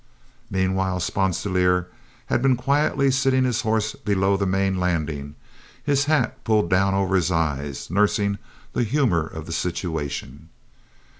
Meanwhile 0.49 1.01
Sponsilier 1.01 1.85
had 2.25 2.41
been 2.41 2.55
quietly 2.55 3.11
sitting 3.11 3.43
his 3.43 3.61
horse 3.61 3.93
below 3.93 4.35
the 4.35 4.47
main 4.47 4.79
landing, 4.79 5.35
his 5.83 6.05
hat 6.05 6.43
pulled 6.43 6.71
down 6.71 6.95
over 6.95 7.15
his 7.15 7.31
eye, 7.31 7.71
nursing 7.87 8.39
the 8.73 8.81
humor 8.83 9.27
of 9.27 9.45
the 9.45 9.53
situation. 9.53 10.49